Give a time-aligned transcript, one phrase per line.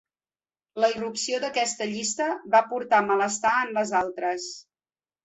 [0.83, 4.49] La irrupció d’aquesta llista va portar malestar en les altres.